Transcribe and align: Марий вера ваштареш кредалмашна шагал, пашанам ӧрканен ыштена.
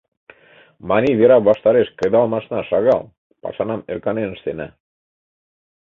Марий 0.89 1.15
вера 1.19 1.37
ваштареш 1.47 1.87
кредалмашна 1.97 2.59
шагал, 2.69 3.01
пашанам 3.41 3.81
ӧрканен 3.91 4.29
ыштена. 4.35 4.67